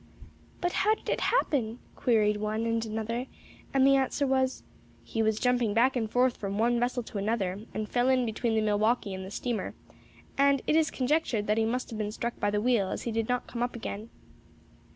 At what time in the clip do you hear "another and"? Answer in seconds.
2.87-3.85, 7.19-7.87